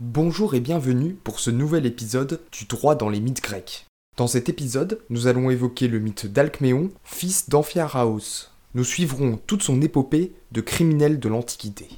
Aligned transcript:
Bonjour 0.00 0.54
et 0.54 0.60
bienvenue 0.60 1.14
pour 1.14 1.40
ce 1.40 1.50
nouvel 1.50 1.86
épisode 1.86 2.40
du 2.52 2.66
droit 2.66 2.94
dans 2.94 3.08
les 3.08 3.20
mythes 3.20 3.42
grecs. 3.42 3.86
Dans 4.16 4.26
cet 4.26 4.48
épisode, 4.50 5.00
nous 5.08 5.28
allons 5.28 5.50
évoquer 5.50 5.88
le 5.88 5.98
mythe 5.98 6.26
d'Alcméon, 6.26 6.90
fils 7.04 7.48
d'Amphiaraos. 7.48 8.48
Nous 8.74 8.84
suivrons 8.84 9.38
toute 9.46 9.62
son 9.62 9.80
épopée 9.80 10.32
de 10.52 10.60
criminel 10.60 11.20
de 11.20 11.28
l'Antiquité. 11.28 11.88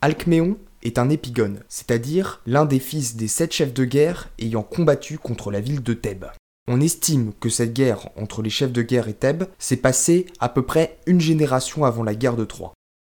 Alcméon 0.00 0.56
est 0.82 0.98
un 0.98 1.10
épigone, 1.10 1.60
c'est-à-dire 1.68 2.40
l'un 2.46 2.64
des 2.64 2.80
fils 2.80 3.16
des 3.16 3.28
sept 3.28 3.52
chefs 3.52 3.74
de 3.74 3.84
guerre 3.84 4.30
ayant 4.38 4.62
combattu 4.62 5.18
contre 5.18 5.50
la 5.50 5.60
ville 5.60 5.82
de 5.82 5.92
Thèbes. 5.92 6.26
On 6.68 6.80
estime 6.80 7.32
que 7.38 7.48
cette 7.48 7.72
guerre 7.72 8.08
entre 8.16 8.42
les 8.42 8.50
chefs 8.50 8.72
de 8.72 8.82
guerre 8.82 9.08
et 9.08 9.14
Thèbes 9.14 9.44
s'est 9.58 9.76
passée 9.76 10.26
à 10.40 10.48
peu 10.48 10.62
près 10.62 10.98
une 11.06 11.20
génération 11.20 11.84
avant 11.84 12.02
la 12.02 12.16
guerre 12.16 12.36
de 12.36 12.44
Troie. 12.44 12.74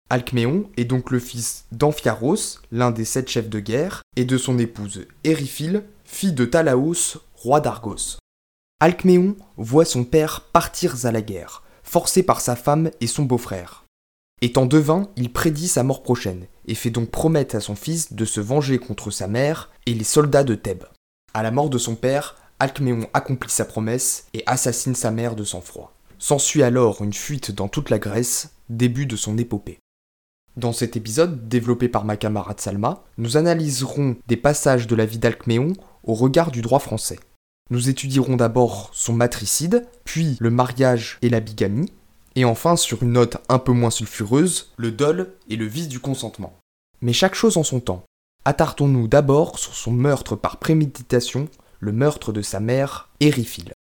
Alcméon 0.08 0.68
est 0.76 0.84
donc 0.84 1.10
le 1.10 1.18
fils 1.18 1.64
d'Amphiaros, 1.72 2.60
l'un 2.70 2.90
des 2.90 3.04
sept 3.04 3.28
chefs 3.28 3.48
de 3.48 3.60
guerre, 3.60 4.02
et 4.16 4.24
de 4.24 4.38
son 4.38 4.58
épouse 4.58 5.06
Éryphile, 5.24 5.84
fille 6.04 6.32
de 6.32 6.44
Talaos, 6.44 7.18
roi 7.34 7.60
d'Argos. 7.60 8.18
Alcméon 8.80 9.36
voit 9.56 9.84
son 9.84 10.04
père 10.04 10.42
partir 10.52 11.04
à 11.04 11.12
la 11.12 11.22
guerre, 11.22 11.62
forcé 11.82 12.22
par 12.22 12.40
sa 12.40 12.56
femme 12.56 12.90
et 13.00 13.06
son 13.06 13.24
beau-frère. 13.24 13.84
Étant 14.42 14.66
devin, 14.66 15.10
il 15.16 15.32
prédit 15.32 15.68
sa 15.68 15.82
mort 15.82 16.02
prochaine, 16.02 16.46
et 16.66 16.74
fait 16.74 16.90
donc 16.90 17.10
promettre 17.10 17.56
à 17.56 17.60
son 17.60 17.74
fils 17.74 18.12
de 18.12 18.24
se 18.24 18.40
venger 18.40 18.78
contre 18.78 19.10
sa 19.10 19.28
mère 19.28 19.70
et 19.86 19.94
les 19.94 20.04
soldats 20.04 20.44
de 20.44 20.54
Thèbes. 20.54 20.86
À 21.34 21.42
la 21.42 21.50
mort 21.50 21.68
de 21.68 21.78
son 21.78 21.94
père, 21.94 22.36
Alcméon 22.60 23.08
accomplit 23.14 23.50
sa 23.50 23.64
promesse 23.64 24.26
et 24.34 24.42
assassine 24.46 24.94
sa 24.94 25.10
mère 25.10 25.34
de 25.34 25.44
sang-froid. 25.44 25.92
S'ensuit 26.18 26.62
alors 26.62 27.02
une 27.02 27.14
fuite 27.14 27.50
dans 27.50 27.68
toute 27.68 27.90
la 27.90 27.98
Grèce, 27.98 28.50
début 28.68 29.06
de 29.06 29.16
son 29.16 29.38
épopée. 29.38 29.78
Dans 30.56 30.72
cet 30.72 30.96
épisode, 30.96 31.48
développé 31.48 31.88
par 31.88 32.04
ma 32.04 32.16
camarade 32.16 32.60
Salma, 32.60 33.02
nous 33.16 33.36
analyserons 33.36 34.16
des 34.26 34.36
passages 34.36 34.86
de 34.86 34.94
la 34.94 35.06
vie 35.06 35.18
d'Alcméon 35.18 35.72
au 36.04 36.14
regard 36.14 36.50
du 36.50 36.60
droit 36.60 36.80
français. 36.80 37.18
Nous 37.70 37.88
étudierons 37.88 38.36
d'abord 38.36 38.90
son 38.92 39.14
matricide, 39.14 39.86
puis 40.04 40.36
le 40.40 40.50
mariage 40.50 41.18
et 41.22 41.30
la 41.30 41.40
bigamie, 41.40 41.90
et 42.36 42.44
enfin, 42.44 42.76
sur 42.76 43.02
une 43.02 43.12
note 43.12 43.38
un 43.48 43.58
peu 43.58 43.72
moins 43.72 43.90
sulfureuse, 43.90 44.72
le 44.76 44.90
dol 44.90 45.32
et 45.48 45.56
le 45.56 45.66
vice 45.66 45.88
du 45.88 46.00
consentement. 46.00 46.54
Mais 47.00 47.12
chaque 47.12 47.34
chose 47.34 47.56
en 47.56 47.62
son 47.62 47.80
temps. 47.80 48.04
Attardons-nous 48.44 49.08
d'abord 49.08 49.58
sur 49.58 49.74
son 49.74 49.92
meurtre 49.92 50.36
par 50.36 50.58
préméditation, 50.58 51.48
le 51.80 51.92
meurtre 51.92 52.32
de 52.32 52.42
sa 52.42 52.60
mère, 52.60 53.08
Éryphile. 53.20 53.72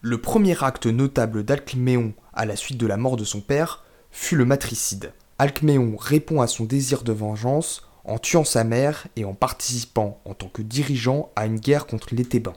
Le 0.00 0.20
premier 0.20 0.62
acte 0.62 0.86
notable 0.86 1.42
d'Alcméon 1.42 2.14
à 2.32 2.46
la 2.46 2.54
suite 2.54 2.78
de 2.78 2.86
la 2.86 2.96
mort 2.96 3.16
de 3.16 3.24
son 3.24 3.40
père 3.40 3.84
fut 4.12 4.36
le 4.36 4.44
matricide. 4.44 5.12
Alcméon 5.38 5.96
répond 5.98 6.40
à 6.40 6.46
son 6.46 6.64
désir 6.64 7.02
de 7.02 7.12
vengeance 7.12 7.88
en 8.04 8.18
tuant 8.18 8.44
sa 8.44 8.62
mère 8.62 9.08
et 9.16 9.24
en 9.24 9.34
participant 9.34 10.20
en 10.24 10.34
tant 10.34 10.48
que 10.48 10.62
dirigeant 10.62 11.32
à 11.34 11.46
une 11.46 11.58
guerre 11.58 11.86
contre 11.86 12.14
les 12.14 12.24
Thébains. 12.24 12.54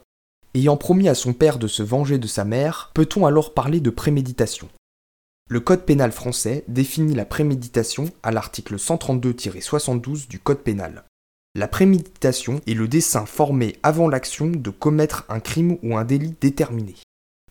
Ayant 0.53 0.77
promis 0.77 1.09
à 1.09 1.15
son 1.15 1.33
père 1.33 1.57
de 1.57 1.67
se 1.67 1.81
venger 1.81 2.19
de 2.19 2.27
sa 2.27 2.45
mère, 2.45 2.91
peut-on 2.93 3.25
alors 3.25 3.55
parler 3.55 3.79
de 3.79 3.89
préméditation? 3.89 4.69
Le 5.49 5.59
Code 5.59 5.85
pénal 5.85 6.11
français 6.11 6.65
définit 6.67 7.15
la 7.15 7.25
préméditation 7.25 8.11
à 8.21 8.31
l'article 8.31 8.75
132-72 8.75 10.27
du 10.27 10.39
Code 10.39 10.59
pénal. 10.59 11.03
La 11.55 11.67
préméditation 11.67 12.61
est 12.67 12.73
le 12.73 12.87
dessein 12.87 13.25
formé 13.25 13.77
avant 13.81 14.09
l'action 14.09 14.47
de 14.47 14.69
commettre 14.69 15.25
un 15.29 15.39
crime 15.39 15.77
ou 15.81 15.97
un 15.97 16.05
délit 16.05 16.35
déterminé. 16.39 16.95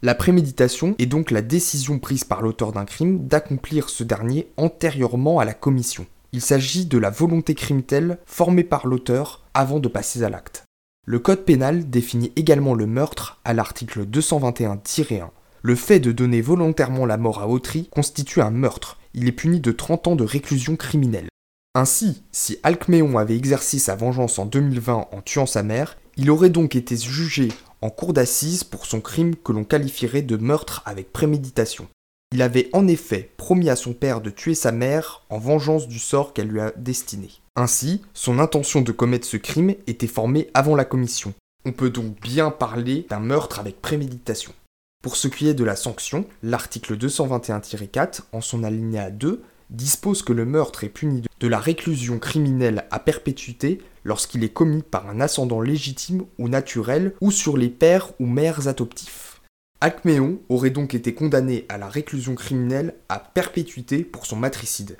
La 0.02 0.14
préméditation 0.14 0.94
est 0.98 1.06
donc 1.06 1.30
la 1.30 1.42
décision 1.42 1.98
prise 1.98 2.22
par 2.22 2.42
l'auteur 2.42 2.72
d'un 2.72 2.84
crime 2.84 3.27
d'accomplir 3.27 3.89
ce 3.89 4.05
dernier 4.05 4.48
antérieurement 4.56 5.41
à 5.41 5.44
la 5.44 5.55
commission. 5.55 6.06
Il 6.33 6.41
s'agit 6.42 6.86
de 6.86 6.98
la 6.98 7.11
volonté 7.11 7.55
criminelle 7.55 8.18
formée 8.27 8.62
par 8.62 8.86
l'auteur 8.86 9.45
avant 9.55 9.80
de 9.80 9.89
passer 9.89 10.23
à 10.23 10.29
l'acte. 10.29 10.64
Le 11.06 11.18
Code 11.18 11.45
pénal 11.45 11.89
définit 11.89 12.33
également 12.36 12.74
le 12.74 12.86
meurtre 12.86 13.40
à 13.45 13.55
l'article 13.55 14.05
221-1. 14.05 15.29
Le 15.62 15.74
fait 15.74 15.98
de 15.98 16.12
donner 16.12 16.42
volontairement 16.42 17.06
la 17.06 17.17
mort 17.17 17.40
à 17.40 17.48
autrui 17.48 17.89
constitue 17.90 18.40
un 18.40 18.51
meurtre. 18.51 18.98
Il 19.14 19.27
est 19.29 19.33
puni 19.33 19.61
de 19.61 19.73
30 19.73 20.08
ans 20.08 20.17
de 20.17 20.24
réclusion 20.24 20.77
criminelle. 20.77 21.29
Ainsi, 21.77 22.23
si 22.33 22.59
Alcméon 22.63 23.19
avait 23.19 23.37
exercé 23.37 23.79
sa 23.79 23.97
vengeance 23.97 24.39
en 24.39 24.47
2020 24.47 25.09
en 25.13 25.20
tuant 25.20 25.45
sa 25.45 25.63
mère, 25.63 25.98
il 26.17 26.31
aurait 26.31 26.48
donc 26.48 26.75
été 26.75 26.97
jugé 26.97 27.48
en 27.83 27.91
cour 27.91 28.14
d'assises 28.14 28.64
pour 28.64 28.87
son 28.87 29.03
crime 29.03 29.37
que 29.37 29.53
l'on 29.53 29.63
qualifierait 29.63 30.23
de 30.23 30.39
meurtre 30.39 30.83
avec 30.86 31.13
préméditation. 31.13 31.86
Il 32.33 32.41
avait 32.41 32.70
en 32.73 32.89
effet 32.89 33.31
promis 33.36 33.69
à 33.69 33.77
son 33.77 33.92
père 33.92 34.23
de 34.23 34.31
tuer 34.31 34.55
sa 34.55 34.73
mère 34.73 35.27
en 35.29 35.39
vengeance 35.39 35.86
du 35.86 35.98
sort 35.98 36.33
qu'elle 36.33 36.48
lui 36.48 36.61
a 36.61 36.73
destiné. 36.79 37.29
Ainsi, 37.57 38.01
son 38.15 38.39
intention 38.39 38.81
de 38.81 38.91
commettre 38.91 39.27
ce 39.27 39.36
crime 39.36 39.75
était 39.86 40.07
formée 40.07 40.48
avant 40.55 40.77
la 40.77 40.86
commission. 40.86 41.35
On 41.67 41.73
peut 41.73 41.91
donc 41.91 42.19
bien 42.23 42.51
parler 42.51 43.05
d'un 43.11 43.20
meurtre 43.20 43.61
avec 43.61 43.83
préméditation. 43.83 44.55
Pour 45.03 45.17
ce 45.17 45.29
qui 45.29 45.47
est 45.47 45.53
de 45.53 45.63
la 45.63 45.77
sanction, 45.77 46.25
l'article 46.42 46.97
221-4, 46.97 48.20
en 48.33 48.41
son 48.41 48.65
alinéa 48.65 49.11
2, 49.11 49.42
dispose 49.71 50.23
que 50.23 50.33
le 50.33 50.45
meurtre 50.45 50.85
est 50.85 50.89
puni 50.89 51.23
de 51.41 51.49
la 51.49 51.59
réclusion 51.59 52.19
criminelle 52.19 52.87
à 52.91 52.99
perpétuité 52.99 53.83
lorsqu'il 54.05 54.45
est 54.45 54.53
commis 54.53 54.83
par 54.83 55.09
un 55.09 55.21
ascendant 55.21 55.61
légitime 55.61 56.25
ou 56.39 56.49
naturel 56.49 57.15
ou 57.21 57.31
sur 57.31 57.57
les 57.57 57.69
pères 57.69 58.13
ou 58.21 58.27
mères 58.27 58.69
adoptifs. 58.69 59.41
Alcméon 59.81 60.41
aurait 60.49 60.71
donc 60.71 60.95
été 60.95 61.15
condamné 61.15 61.67
à 61.69 61.77
la 61.77 61.89
réclusion 61.89 62.35
criminelle 62.35 62.95
à 63.09 63.19
perpétuité 63.19 64.05
pour 64.05 64.25
son 64.25 64.37
matricide. 64.37 64.97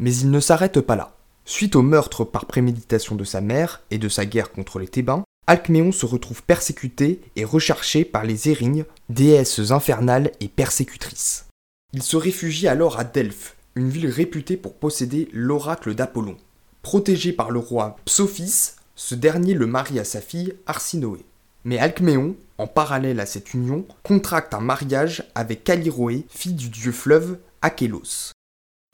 Mais 0.00 0.14
il 0.14 0.30
ne 0.30 0.40
s'arrête 0.40 0.80
pas 0.80 0.96
là. 0.96 1.16
Suite 1.44 1.76
au 1.76 1.82
meurtre 1.82 2.24
par 2.24 2.46
préméditation 2.46 3.14
de 3.14 3.22
sa 3.22 3.40
mère 3.40 3.82
et 3.90 3.98
de 3.98 4.08
sa 4.08 4.26
guerre 4.26 4.50
contre 4.50 4.80
les 4.80 4.88
Thébains, 4.88 5.22
Alcméon 5.46 5.92
se 5.92 6.06
retrouve 6.06 6.42
persécuté 6.42 7.20
et 7.36 7.44
recherché 7.44 8.04
par 8.04 8.24
les 8.24 8.48
Érignes, 8.48 8.84
déesses 9.08 9.70
infernales 9.70 10.32
et 10.40 10.48
persécutrices. 10.48 11.46
Il 11.92 12.02
se 12.02 12.16
réfugie 12.16 12.66
alors 12.66 12.98
à 12.98 13.04
Delphes, 13.04 13.55
une 13.76 13.90
ville 13.90 14.08
réputée 14.08 14.56
pour 14.56 14.74
posséder 14.74 15.28
l'oracle 15.32 15.94
d'Apollon. 15.94 16.36
Protégé 16.82 17.32
par 17.32 17.50
le 17.50 17.58
roi 17.58 17.96
Psophis, 18.06 18.72
ce 18.96 19.14
dernier 19.14 19.54
le 19.54 19.66
marie 19.66 19.98
à 19.98 20.04
sa 20.04 20.20
fille 20.20 20.54
Arsinoé. 20.66 21.24
Mais 21.64 21.78
Alcméon, 21.78 22.36
en 22.58 22.66
parallèle 22.66 23.20
à 23.20 23.26
cette 23.26 23.52
union, 23.52 23.84
contracte 24.02 24.54
un 24.54 24.60
mariage 24.60 25.24
avec 25.34 25.62
Callirhoé, 25.62 26.24
fille 26.30 26.54
du 26.54 26.70
dieu 26.70 26.92
fleuve 26.92 27.38
Achélos. 27.60 28.32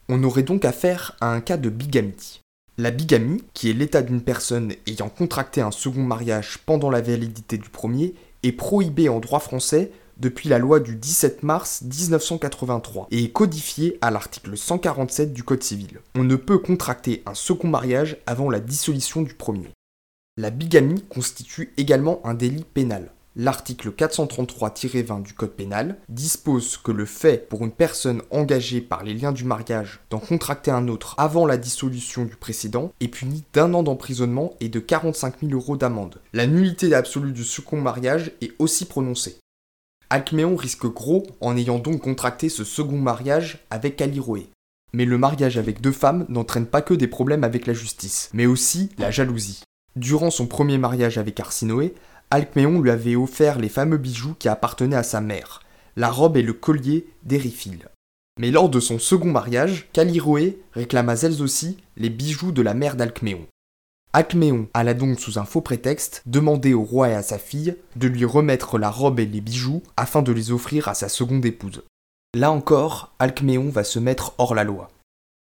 On 0.08 0.24
aurait 0.24 0.42
donc 0.42 0.64
affaire 0.64 1.16
à 1.20 1.32
un 1.32 1.40
cas 1.40 1.56
de 1.56 1.68
bigamie. 1.68 2.40
La 2.78 2.90
bigamie, 2.90 3.44
qui 3.54 3.70
est 3.70 3.74
l'état 3.74 4.02
d'une 4.02 4.22
personne 4.22 4.72
ayant 4.86 5.10
contracté 5.10 5.60
un 5.60 5.70
second 5.70 6.02
mariage 6.02 6.58
pendant 6.66 6.90
la 6.90 7.02
validité 7.02 7.56
du 7.56 7.68
premier, 7.68 8.14
est 8.42 8.52
prohibée 8.52 9.08
en 9.08 9.20
droit 9.20 9.40
français 9.40 9.92
depuis 10.22 10.48
la 10.48 10.58
loi 10.58 10.78
du 10.78 10.94
17 10.94 11.42
mars 11.42 11.82
1983 11.82 13.08
et 13.10 13.24
est 13.24 13.32
codifié 13.32 13.98
à 14.00 14.12
l'article 14.12 14.56
147 14.56 15.32
du 15.32 15.42
Code 15.42 15.64
civil. 15.64 15.98
On 16.14 16.22
ne 16.22 16.36
peut 16.36 16.58
contracter 16.58 17.22
un 17.26 17.34
second 17.34 17.68
mariage 17.68 18.16
avant 18.26 18.48
la 18.48 18.60
dissolution 18.60 19.22
du 19.22 19.34
premier. 19.34 19.68
La 20.38 20.50
bigamie 20.50 21.04
constitue 21.10 21.74
également 21.76 22.20
un 22.24 22.34
délit 22.34 22.64
pénal. 22.64 23.10
L'article 23.34 23.90
433-20 23.90 25.22
du 25.22 25.32
Code 25.32 25.52
pénal 25.52 25.96
dispose 26.08 26.76
que 26.76 26.92
le 26.92 27.06
fait 27.06 27.48
pour 27.48 27.64
une 27.64 27.72
personne 27.72 28.22
engagée 28.30 28.82
par 28.82 29.04
les 29.04 29.14
liens 29.14 29.32
du 29.32 29.44
mariage 29.44 30.00
d'en 30.10 30.18
contracter 30.18 30.70
un 30.70 30.86
autre 30.86 31.14
avant 31.16 31.46
la 31.46 31.56
dissolution 31.56 32.26
du 32.26 32.36
précédent 32.36 32.92
est 33.00 33.08
puni 33.08 33.42
d'un 33.54 33.72
an 33.74 33.82
d'emprisonnement 33.82 34.54
et 34.60 34.68
de 34.68 34.80
45 34.80 35.40
000 35.40 35.52
euros 35.52 35.78
d'amende. 35.78 36.20
La 36.34 36.46
nullité 36.46 36.94
absolue 36.94 37.32
du 37.32 37.44
second 37.44 37.80
mariage 37.80 38.32
est 38.42 38.52
aussi 38.58 38.84
prononcée. 38.84 39.41
Alcméon 40.12 40.56
risque 40.56 40.84
gros 40.92 41.26
en 41.40 41.56
ayant 41.56 41.78
donc 41.78 42.02
contracté 42.02 42.50
ce 42.50 42.64
second 42.64 42.98
mariage 42.98 43.64
avec 43.70 43.96
Callirhoé. 43.96 44.50
Mais 44.92 45.06
le 45.06 45.16
mariage 45.16 45.56
avec 45.56 45.80
deux 45.80 45.90
femmes 45.90 46.26
n'entraîne 46.28 46.66
pas 46.66 46.82
que 46.82 46.92
des 46.92 47.06
problèmes 47.06 47.44
avec 47.44 47.66
la 47.66 47.72
justice, 47.72 48.28
mais 48.34 48.44
aussi 48.44 48.90
la 48.98 49.10
jalousie. 49.10 49.62
Durant 49.96 50.30
son 50.30 50.46
premier 50.46 50.76
mariage 50.76 51.16
avec 51.16 51.40
Arsinoé, 51.40 51.94
Alcméon 52.30 52.82
lui 52.82 52.90
avait 52.90 53.16
offert 53.16 53.58
les 53.58 53.70
fameux 53.70 53.96
bijoux 53.96 54.34
qui 54.38 54.50
appartenaient 54.50 54.96
à 54.96 55.02
sa 55.02 55.22
mère, 55.22 55.62
la 55.96 56.10
robe 56.10 56.36
et 56.36 56.42
le 56.42 56.52
collier 56.52 57.06
d'Éryphile. 57.22 57.88
Mais 58.38 58.50
lors 58.50 58.68
de 58.68 58.80
son 58.80 58.98
second 58.98 59.32
mariage, 59.32 59.88
Callirhoé 59.94 60.60
réclama 60.72 61.14
elles 61.22 61.40
aussi 61.40 61.78
les 61.96 62.10
bijoux 62.10 62.52
de 62.52 62.60
la 62.60 62.74
mère 62.74 62.96
d'Alcméon. 62.96 63.46
Alcméon 64.14 64.68
alla 64.74 64.92
donc 64.92 65.18
sous 65.18 65.38
un 65.38 65.46
faux 65.46 65.62
prétexte 65.62 66.22
demander 66.26 66.74
au 66.74 66.82
roi 66.82 67.08
et 67.08 67.14
à 67.14 67.22
sa 67.22 67.38
fille 67.38 67.76
de 67.96 68.08
lui 68.08 68.26
remettre 68.26 68.76
la 68.76 68.90
robe 68.90 69.18
et 69.20 69.24
les 69.24 69.40
bijoux 69.40 69.82
afin 69.96 70.20
de 70.20 70.32
les 70.32 70.52
offrir 70.52 70.88
à 70.88 70.94
sa 70.94 71.08
seconde 71.08 71.46
épouse. 71.46 71.82
Là 72.34 72.50
encore, 72.50 73.14
Alcméon 73.18 73.70
va 73.70 73.84
se 73.84 73.98
mettre 73.98 74.34
hors 74.36 74.54
la 74.54 74.64
loi. 74.64 74.90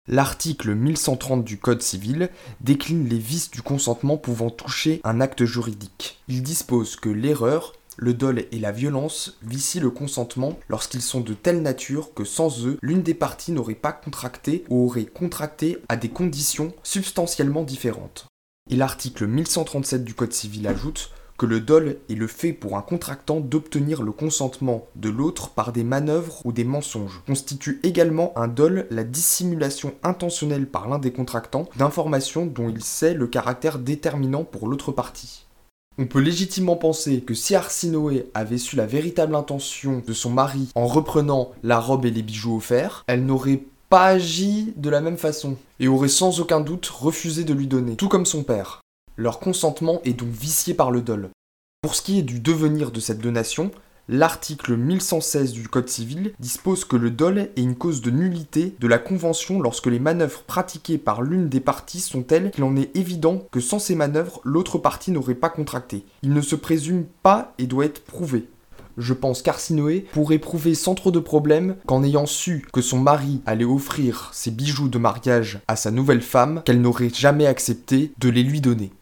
L'article 0.06 0.76
1130 0.76 1.44
du 1.44 1.58
Code 1.58 1.82
civil 1.82 2.30
décline 2.60 3.08
les 3.08 3.18
vices 3.18 3.50
du 3.50 3.60
consentement 3.60 4.16
pouvant 4.16 4.50
toucher 4.50 5.00
un 5.02 5.20
acte 5.20 5.44
juridique. 5.44 6.22
Il 6.28 6.44
dispose 6.44 6.94
que 6.94 7.08
l'erreur, 7.08 7.74
le 7.96 8.14
dol 8.14 8.44
et 8.52 8.58
la 8.60 8.70
violence 8.70 9.36
vicient 9.42 9.82
le 9.82 9.90
consentement 9.90 10.56
lorsqu'ils 10.68 11.02
sont 11.02 11.20
de 11.20 11.34
telle 11.34 11.62
nature 11.62 12.14
que 12.14 12.24
sans 12.24 12.64
eux, 12.66 12.78
l'une 12.82 13.02
des 13.02 13.14
parties 13.14 13.50
n'aurait 13.50 13.74
pas 13.74 13.92
contracté 13.92 14.64
ou 14.68 14.86
aurait 14.86 15.06
contracté 15.06 15.78
à 15.88 15.96
des 15.96 16.08
conditions 16.08 16.72
substantiellement 16.84 17.64
différentes. 17.64 18.29
Et 18.72 18.76
l'article 18.76 19.26
1137 19.26 20.04
du 20.04 20.14
Code 20.14 20.32
civil 20.32 20.68
ajoute 20.68 21.10
que 21.36 21.44
le 21.44 21.58
dol 21.58 21.96
est 22.08 22.14
le 22.14 22.28
fait 22.28 22.52
pour 22.52 22.76
un 22.76 22.82
contractant 22.82 23.40
d'obtenir 23.40 24.02
le 24.02 24.12
consentement 24.12 24.86
de 24.94 25.08
l'autre 25.08 25.50
par 25.50 25.72
des 25.72 25.82
manœuvres 25.82 26.40
ou 26.44 26.52
des 26.52 26.62
mensonges. 26.62 27.20
Constitue 27.26 27.80
également 27.82 28.32
un 28.36 28.46
dol 28.46 28.86
la 28.90 29.02
dissimulation 29.02 29.94
intentionnelle 30.04 30.68
par 30.68 30.88
l'un 30.88 31.00
des 31.00 31.12
contractants 31.12 31.68
d'informations 31.76 32.46
dont 32.46 32.68
il 32.68 32.84
sait 32.84 33.14
le 33.14 33.26
caractère 33.26 33.80
déterminant 33.80 34.44
pour 34.44 34.68
l'autre 34.68 34.92
partie. 34.92 35.46
On 35.98 36.06
peut 36.06 36.20
légitimement 36.20 36.76
penser 36.76 37.20
que 37.20 37.34
si 37.34 37.54
Arsinoé 37.54 38.30
avait 38.32 38.56
su 38.56 38.76
la 38.76 38.86
véritable 38.86 39.34
intention 39.34 40.02
de 40.06 40.12
son 40.12 40.30
mari 40.30 40.68
en 40.74 40.86
reprenant 40.86 41.50
la 41.62 41.80
robe 41.80 42.06
et 42.06 42.10
les 42.10 42.22
bijoux 42.22 42.56
offerts, 42.56 43.04
elle 43.06 43.26
n'aurait 43.26 43.64
pas 43.90 44.06
agi 44.06 44.72
de 44.76 44.88
la 44.88 45.00
même 45.00 45.18
façon 45.18 45.56
et 45.80 45.88
aurait 45.88 46.08
sans 46.08 46.38
aucun 46.38 46.60
doute 46.60 46.86
refusé 46.86 47.42
de 47.42 47.52
lui 47.52 47.66
donner, 47.66 47.96
tout 47.96 48.08
comme 48.08 48.24
son 48.24 48.44
père. 48.44 48.80
Leur 49.16 49.40
consentement 49.40 50.00
est 50.04 50.12
donc 50.12 50.28
vicié 50.28 50.74
par 50.74 50.92
le 50.92 51.02
dol. 51.02 51.30
Pour 51.82 51.96
ce 51.96 52.02
qui 52.02 52.20
est 52.20 52.22
du 52.22 52.38
devenir 52.38 52.92
de 52.92 53.00
cette 53.00 53.18
donation, 53.18 53.72
l'article 54.08 54.76
1116 54.76 55.52
du 55.52 55.66
Code 55.66 55.88
civil 55.88 56.32
dispose 56.38 56.84
que 56.84 56.94
le 56.94 57.10
dol 57.10 57.38
est 57.38 57.52
une 57.56 57.74
cause 57.74 58.00
de 58.00 58.12
nullité 58.12 58.76
de 58.78 58.86
la 58.86 58.98
convention 58.98 59.60
lorsque 59.60 59.88
les 59.88 59.98
manœuvres 59.98 60.44
pratiquées 60.44 60.98
par 60.98 61.22
l'une 61.22 61.48
des 61.48 61.60
parties 61.60 62.00
sont 62.00 62.22
telles 62.22 62.52
qu'il 62.52 62.62
en 62.62 62.76
est 62.76 62.96
évident 62.96 63.48
que 63.50 63.58
sans 63.58 63.80
ces 63.80 63.96
manœuvres, 63.96 64.40
l'autre 64.44 64.78
partie 64.78 65.10
n'aurait 65.10 65.34
pas 65.34 65.50
contracté. 65.50 66.04
Il 66.22 66.32
ne 66.32 66.42
se 66.42 66.54
présume 66.54 67.06
pas 67.24 67.54
et 67.58 67.66
doit 67.66 67.86
être 67.86 68.04
prouvé. 68.04 68.46
Je 69.00 69.14
pense 69.14 69.40
qu'Arsinoé 69.40 70.04
pourrait 70.12 70.38
prouver 70.38 70.74
sans 70.74 70.94
trop 70.94 71.10
de 71.10 71.18
problèmes 71.18 71.76
qu'en 71.86 72.04
ayant 72.04 72.26
su 72.26 72.66
que 72.70 72.82
son 72.82 72.98
mari 72.98 73.40
allait 73.46 73.64
offrir 73.64 74.28
ses 74.34 74.50
bijoux 74.50 74.90
de 74.90 74.98
mariage 74.98 75.60
à 75.68 75.74
sa 75.74 75.90
nouvelle 75.90 76.20
femme, 76.20 76.62
qu'elle 76.66 76.82
n'aurait 76.82 77.08
jamais 77.08 77.46
accepté 77.46 78.12
de 78.18 78.28
les 78.28 78.42
lui 78.42 78.60
donner. 78.60 78.92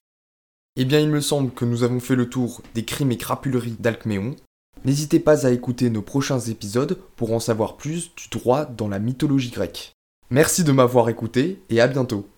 Eh 0.77 0.85
bien, 0.85 1.01
il 1.01 1.09
me 1.09 1.21
semble 1.21 1.51
que 1.51 1.65
nous 1.65 1.83
avons 1.83 1.99
fait 1.99 2.15
le 2.15 2.31
tour 2.31 2.63
des 2.77 2.85
crimes 2.85 3.11
et 3.11 3.17
crapuleries 3.17 3.77
d'Alcméon. 3.81 4.37
N'hésitez 4.85 5.19
pas 5.19 5.45
à 5.45 5.51
écouter 5.51 5.91
nos 5.91 6.03
prochains 6.03 6.39
épisodes 6.39 6.97
pour 7.17 7.33
en 7.33 7.41
savoir 7.41 7.77
plus 7.77 8.13
du 8.15 8.29
droit 8.31 8.65
dans 8.67 8.87
la 8.87 9.01
mythologie 9.01 9.51
grecque. 9.51 9.91
Merci 10.31 10.63
de 10.63 10.71
m'avoir 10.71 11.09
écouté 11.09 11.61
et 11.71 11.81
à 11.81 11.89
bientôt. 11.89 12.29